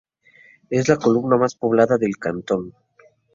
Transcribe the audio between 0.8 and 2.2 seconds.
la comuna más poblada del